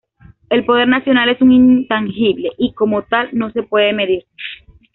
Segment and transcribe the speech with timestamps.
[0.49, 4.23] El poder nacional es un intangible y, como tal, no se puede medir.